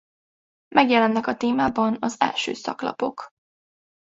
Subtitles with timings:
[0.75, 3.29] Megjelennek a témában az első szaklapok.